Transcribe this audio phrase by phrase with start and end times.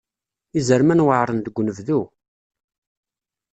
[0.59, 2.01] Izerman weɛren deg unebdu.